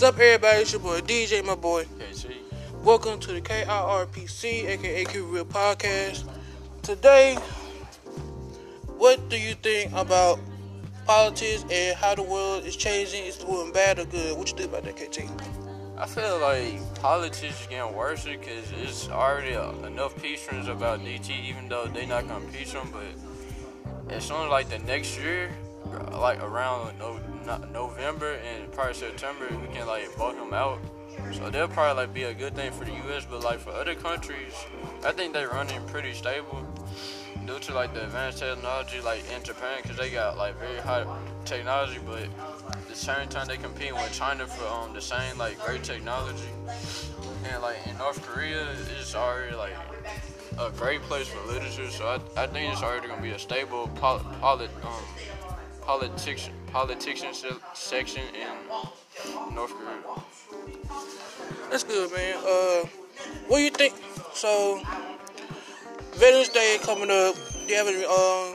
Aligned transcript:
What's 0.00 0.14
up, 0.14 0.18
everybody? 0.18 0.62
It's 0.62 0.72
your 0.72 0.80
boy 0.80 1.00
DJ, 1.00 1.44
my 1.44 1.54
boy. 1.54 1.84
KC. 1.84 2.34
Welcome 2.82 3.20
to 3.20 3.34
the 3.34 3.42
KIRPC, 3.42 4.64
aka 4.66 5.04
Q 5.04 5.24
Real 5.26 5.44
Podcast. 5.44 6.26
Today, 6.80 7.34
what 8.96 9.28
do 9.28 9.38
you 9.38 9.52
think 9.52 9.92
about 9.92 10.40
politics 11.04 11.66
and 11.70 11.94
how 11.98 12.14
the 12.14 12.22
world 12.22 12.64
is 12.64 12.76
changing? 12.76 13.26
Is 13.26 13.36
doing 13.36 13.72
bad 13.72 13.98
or 13.98 14.06
good? 14.06 14.38
What 14.38 14.50
you 14.50 14.56
think 14.56 14.70
about 14.70 14.84
that, 14.84 14.96
KT? 14.96 15.30
I 15.98 16.06
feel 16.06 16.38
like 16.38 16.94
politics 16.94 17.42
is 17.42 17.66
getting 17.68 17.94
worse 17.94 18.24
because 18.24 18.72
it's 18.80 19.10
already 19.10 19.52
enough 19.86 20.16
pieces 20.22 20.68
about 20.68 21.00
DT, 21.00 21.28
even 21.44 21.68
though 21.68 21.88
they 21.88 22.06
not 22.06 22.26
gonna 22.26 22.42
impeach 22.46 22.72
him. 22.72 22.88
But 22.90 24.14
as 24.14 24.24
soon 24.24 24.44
as 24.44 24.48
like 24.48 24.70
the 24.70 24.78
next 24.78 25.18
year, 25.18 25.50
like 26.12 26.42
around 26.42 26.98
no, 26.98 27.18
November 27.72 28.34
and 28.34 28.70
probably 28.72 28.94
September, 28.94 29.46
we 29.60 29.74
can 29.74 29.86
like 29.86 30.08
vote 30.16 30.36
them 30.36 30.52
out. 30.52 30.78
So 31.32 31.50
they'll 31.50 31.68
probably 31.68 32.02
like 32.04 32.14
be 32.14 32.24
a 32.24 32.34
good 32.34 32.54
thing 32.54 32.72
for 32.72 32.84
the 32.84 32.92
U.S. 32.92 33.26
But 33.28 33.44
like 33.44 33.58
for 33.60 33.70
other 33.70 33.94
countries, 33.94 34.54
I 35.04 35.12
think 35.12 35.32
they're 35.32 35.48
running 35.48 35.80
pretty 35.86 36.14
stable 36.14 36.64
due 37.46 37.58
to 37.58 37.74
like 37.74 37.94
the 37.94 38.04
advanced 38.04 38.38
technology, 38.38 39.00
like 39.00 39.22
in 39.34 39.42
Japan, 39.42 39.80
because 39.82 39.96
they 39.96 40.10
got 40.10 40.36
like 40.36 40.58
very 40.58 40.78
high 40.80 41.04
technology, 41.44 41.98
but 42.06 42.22
at 42.22 42.88
the 42.88 42.94
same 42.94 43.28
time 43.28 43.46
they 43.48 43.56
compete 43.56 43.92
with 43.92 44.12
China 44.12 44.46
for 44.46 44.66
um 44.66 44.94
the 44.94 45.00
same 45.00 45.38
like 45.38 45.58
great 45.64 45.82
technology. 45.82 46.48
And 47.44 47.62
like 47.62 47.78
in 47.86 47.96
North 47.98 48.20
Korea, 48.22 48.66
it's 48.98 49.14
already 49.14 49.56
like 49.56 49.76
a 50.58 50.70
great 50.70 51.02
place 51.02 51.28
for 51.28 51.40
literature. 51.52 51.90
So 51.90 52.06
I, 52.06 52.42
I 52.42 52.46
think 52.46 52.72
it's 52.72 52.82
already 52.82 53.08
gonna 53.08 53.22
be 53.22 53.30
a 53.30 53.38
stable 53.38 53.88
poli- 53.96 54.24
polit 54.40 54.70
um 54.84 55.04
politics 55.82 56.50
politician 56.72 57.34
section 57.74 58.22
in 58.34 59.54
North 59.54 59.72
Korea. 59.72 60.22
That's 61.70 61.84
good, 61.84 62.12
man. 62.12 62.36
Uh, 62.38 62.86
what 63.48 63.58
do 63.58 63.62
you 63.64 63.70
think? 63.70 63.94
So, 64.34 64.80
Veterans 66.14 66.48
Day 66.50 66.78
coming 66.82 67.10
up. 67.10 67.34
Do 67.34 67.66
you 67.66 67.76
have 67.76 67.88
any 67.88 68.04
um 68.04 68.54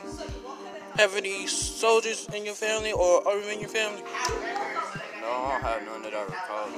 have 0.97 1.15
any 1.15 1.45
soldiers 1.47 2.27
in 2.33 2.45
your 2.45 2.55
family 2.55 2.93
or 2.93 3.27
are 3.27 3.37
you 3.37 3.49
in 3.49 3.59
your 3.59 3.69
family? 3.69 4.01
No, 5.21 5.27
I 5.27 5.51
don't 5.51 5.61
have 5.63 5.85
none 5.85 6.01
that 6.03 6.13
I 6.13 6.23
recall. 6.23 6.69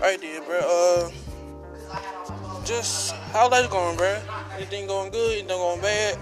Right 0.00 0.20
there, 0.20 0.42
bro. 0.42 0.60
Uh, 0.60 1.10
just 2.64 3.14
how 3.32 3.48
life's 3.48 3.68
going, 3.68 3.96
bro? 3.96 4.20
Anything 4.56 4.86
going 4.86 5.10
good? 5.10 5.38
Anything 5.38 5.56
going 5.56 5.80
bad? 5.80 6.18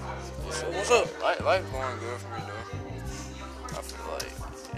So 0.50 0.70
what's 0.70 0.90
up? 0.90 1.22
Life, 1.22 1.44
life 1.44 1.72
going 1.72 1.98
good 1.98 2.18
for 2.18 2.34
me 2.34 2.40
though. 2.46 3.78
I 3.78 3.82
feel 3.82 4.12
like 4.12 4.32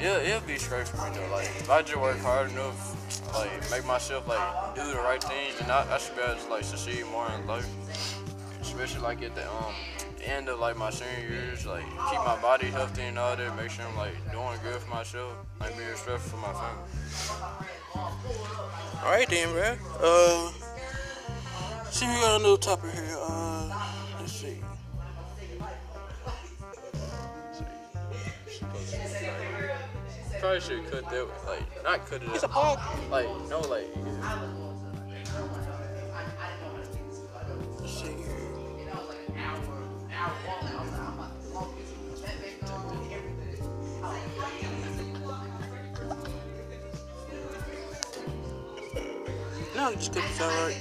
it'll, 0.04 0.26
it'll 0.26 0.46
be 0.46 0.58
straight 0.58 0.88
for 0.88 0.96
me 0.96 1.16
though. 1.16 1.30
Like 1.32 1.46
if 1.46 1.70
I 1.70 1.82
just 1.82 1.96
work 1.96 2.18
hard 2.18 2.50
enough, 2.50 3.32
like 3.34 3.70
make 3.70 3.86
myself 3.86 4.26
like 4.26 4.74
do 4.74 4.84
the 4.90 4.98
right 4.98 5.22
things, 5.22 5.60
and 5.60 5.70
I, 5.70 5.86
I 5.94 5.98
should 5.98 6.16
be 6.16 6.22
able 6.22 6.40
to 6.40 6.48
like 6.50 6.64
succeed 6.64 7.04
more 7.06 7.30
in 7.32 7.46
life. 7.46 7.68
Especially 8.60 9.00
like 9.00 9.22
at 9.22 9.34
the 9.34 9.48
um 9.48 9.74
end 10.24 10.48
of 10.48 10.58
like 10.58 10.76
my 10.76 10.90
senior 10.90 11.28
years, 11.28 11.64
like 11.66 11.84
keep 12.10 12.18
my 12.24 12.36
body 12.42 12.66
healthy 12.66 13.02
and 13.02 13.18
all 13.18 13.36
that, 13.36 13.56
make 13.56 13.70
sure 13.70 13.84
I'm 13.84 13.96
like 13.96 14.14
doing 14.32 14.58
good 14.62 14.80
for 14.80 14.90
myself, 14.90 15.32
like 15.60 15.76
be 15.78 15.84
respectful 15.84 16.38
for 16.38 16.46
my 16.46 16.52
family. 16.52 16.82
All 19.02 19.10
right 19.10 19.28
then, 19.28 19.52
bro. 19.52 19.76
Uh, 20.00 20.50
see, 21.90 22.06
we 22.06 22.14
got 22.14 22.40
a 22.40 22.42
new 22.42 22.56
topic 22.56 22.90
here. 22.92 23.16
Uh, 23.18 23.29
Probably 30.40 30.60
should 30.60 30.90
cut 30.90 31.04
that, 31.10 31.28
like 31.46 31.84
not 31.84 32.06
cut 32.06 32.22
it. 32.22 32.28
It's 32.32 32.42
a 32.44 32.48
up. 32.48 32.78
podcast. 32.78 33.10
Like 33.10 33.26
no, 33.50 33.60
like 33.60 33.86
Let's. 33.94 34.40
No, 49.76 49.94
just 49.94 50.12
this 50.14 50.40
out 50.40 50.52
right. 50.52 50.76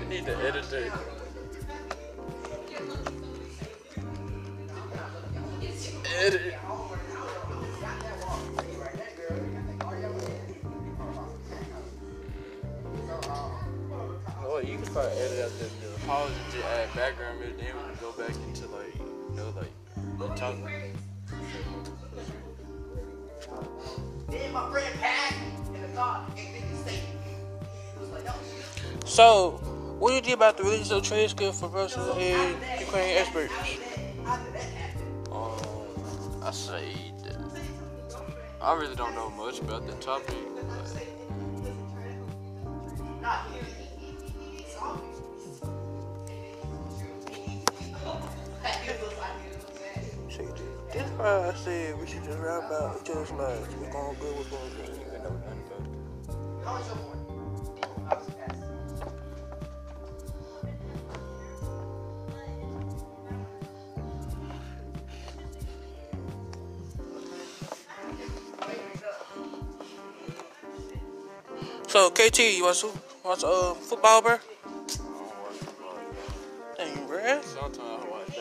we 0.00 0.16
need 0.16 0.26
to 0.26 0.36
edit 0.36 0.70
it. 0.72 0.92
Edit. 6.18 6.54
You 14.98 15.04
can 15.04 15.12
probably 15.12 15.22
edit 15.22 15.44
out 15.44 15.58
the, 15.60 15.64
the 15.86 16.06
pause 16.06 16.32
and 16.32 16.52
just 16.52 16.64
add 16.66 16.94
background 16.96 17.38
music, 17.38 17.58
then 17.58 17.76
we 17.76 17.82
can 17.82 17.94
go 18.00 18.12
back 18.12 18.34
into 18.48 18.66
like, 18.66 18.94
you 18.96 19.36
know, 19.36 19.54
like 19.56 19.72
the 20.18 20.28
topic. 20.34 20.94
Then 24.28 24.52
my 24.52 24.70
friend 24.72 25.00
Pat 25.00 25.34
in 25.72 25.82
the 25.82 25.88
car 25.96 26.26
and 26.30 26.38
then 26.38 26.62
he 26.84 28.00
was 28.00 28.10
like, 28.10 28.24
oh. 28.26 28.34
So, 29.04 29.50
what 30.00 30.08
do 30.08 30.16
you 30.16 30.20
think 30.20 30.34
about 30.34 30.56
the 30.56 30.64
release 30.64 30.90
of 30.90 31.04
trade 31.04 31.30
skill 31.30 31.52
for 31.52 31.68
Russian 31.68 32.02
and 32.02 32.56
Ukrainian 32.80 33.18
experts? 33.18 33.52
Um, 35.30 36.42
I 36.42 36.50
say 36.50 37.12
that 37.22 37.36
I 38.60 38.74
really 38.74 38.96
don't 38.96 39.14
know 39.14 39.30
much 39.30 39.60
about 39.60 39.86
the 39.86 39.92
topic. 39.94 40.34
But 40.56 41.17
I 51.20 51.52
said 51.54 51.98
we 51.98 52.06
should 52.06 52.22
just 52.22 52.38
rap 52.38 52.66
about 52.66 53.00
each 53.02 53.10
other's 53.10 53.32
lives. 53.32 53.74
What's 53.74 53.92
going 53.92 54.16
good, 54.20 54.36
what's 54.36 54.48
going 54.50 54.70
good. 54.76 54.86
don't 54.86 55.00
even 55.00 55.22
know 55.22 55.30
nothing 55.30 55.62
about 55.66 55.80
it. 55.80 56.64
How 56.64 56.74
was 56.78 56.86
your 56.86 56.96
morning? 56.96 57.24
So, 71.88 72.10
KT, 72.10 72.38
you 72.38 72.64
watch, 72.64 72.84
watch 73.24 73.42
uh, 73.42 73.74
football, 73.74 74.22
bro? 74.22 74.38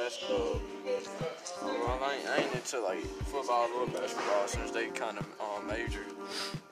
Basketball. 0.07 0.61
Well, 1.63 1.99
I 2.01 2.15
ain't, 2.15 2.27
I 2.27 2.37
ain't 2.37 2.55
into 2.55 2.79
like 2.79 2.99
football 3.25 3.67
or 3.77 3.87
basketball 3.87 4.47
since 4.47 4.71
they 4.71 4.87
kind 4.87 5.17
of 5.17 5.25
um, 5.41 5.67
major. 5.67 6.05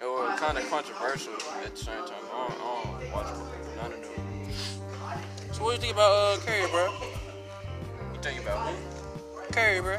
or 0.01 0.27
kind 0.37 0.57
of 0.57 0.69
controversial 0.69 1.33
at 1.65 1.71
the 1.71 1.77
same 1.77 2.05
time. 2.05 2.13
I 2.33 2.47
don't, 2.47 2.61
I 2.61 3.01
don't 3.01 3.11
watch 3.11 3.27
none 3.75 3.91
of 3.91 4.01
them. 4.01 4.53
So, 5.51 5.63
what 5.65 5.69
do 5.69 5.75
you 5.75 5.81
think 5.81 5.93
about 5.95 6.11
uh, 6.13 6.37
Curry, 6.45 6.69
bro? 6.71 6.93
You 8.13 8.21
think 8.21 8.41
about 8.41 8.69
who? 8.69 9.53
Curry, 9.53 9.81
bro. 9.81 9.97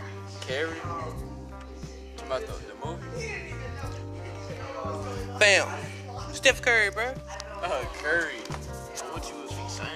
Talking 2.16 2.26
about 2.26 2.40
the, 2.40 2.46
the 2.46 2.86
movie? 2.86 3.42
Bam. 5.38 5.68
Steph 6.32 6.62
Curry, 6.62 6.90
bro. 6.90 7.12
Uh, 7.62 7.84
Curry. 8.02 8.40
What 9.12 9.28
you 9.28 9.36
was 9.42 9.72
saying? 9.72 9.90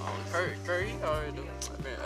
Um, 0.00 0.32
Curry, 0.32 0.54
Curry, 0.64 0.88
he 0.88 0.96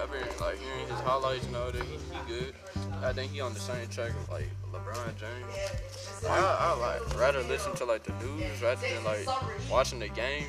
alright 0.01 0.11
though. 0.11 0.17
I've 0.17 0.39
been, 0.39 0.41
like 0.41 0.59
hearing 0.59 0.89
his 0.89 1.01
highlights 1.01 1.47
and 1.47 1.57
all 1.57 1.71
that. 1.71 1.83
He, 1.83 1.93
he 1.93 2.29
good. 2.29 2.55
I 3.03 3.13
think 3.13 3.33
he 3.33 3.41
on 3.41 3.55
the 3.55 3.61
same 3.61 3.89
track 3.89 4.11
of 4.11 4.29
like 4.29 4.49
LeBron 4.73 5.17
James. 5.17 6.25
I, 6.29 6.39
I 6.39 6.75
like 6.79 7.19
rather 7.19 7.43
listen 7.45 7.75
to 7.77 7.85
like 7.85 8.05
the 8.05 8.13
news 8.25 8.63
rather 8.63 8.87
than 8.87 9.05
like 9.05 9.27
watching 9.71 9.99
the 9.99 10.09
games. 10.09 10.47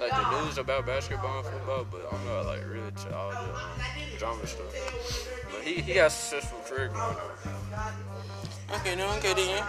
Like 0.00 0.10
the 0.10 0.44
news 0.44 0.58
about 0.58 0.86
basketball 0.86 1.38
and 1.38 1.46
football, 1.46 1.86
but 1.90 2.08
I'm 2.12 2.24
not 2.26 2.46
like 2.46 2.66
really 2.66 2.90
to 2.90 3.16
all 3.16 3.30
the 3.30 3.38
um, 3.38 3.70
drama 4.18 4.46
stuff. 4.46 5.28
But 5.52 5.62
he, 5.62 5.80
he 5.80 5.94
got 5.94 6.06
a 6.06 6.10
successful 6.10 6.58
career 6.66 6.88
going 6.88 7.00
on. 7.00 7.94
Okay, 8.76 8.94
no, 8.96 9.10
okay, 9.16 9.34
then. 9.34 9.64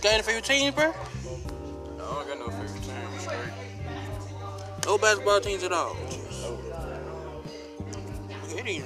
Got 0.00 0.14
any 0.14 0.22
favorite 0.22 0.44
teams, 0.44 0.74
bro? 0.74 0.92
No, 1.96 2.04
I 2.04 2.24
don't 2.24 2.28
got 2.28 2.38
no 2.38 2.48
favorite 2.50 2.82
team. 2.82 2.92
I'm 3.12 3.18
straight. 3.20 4.86
No 4.86 4.98
basketball 4.98 5.40
teams 5.40 5.62
at 5.64 5.72
all. 5.72 5.96
I. 8.68 8.82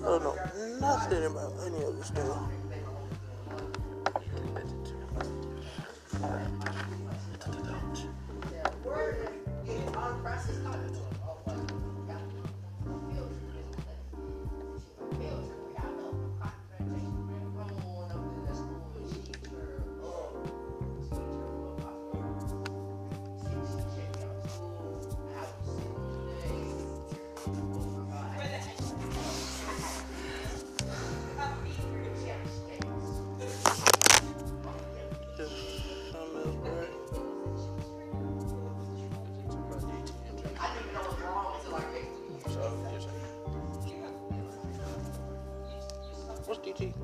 I 0.00 0.10
don't 0.10 0.22
know 0.22 0.36
nothing 0.80 1.24
about 1.26 1.52
any 1.66 1.84
of 1.84 1.96
this 1.98 2.06
stuff. 2.06 2.67
What's 46.48 46.60
DT? 46.66 46.94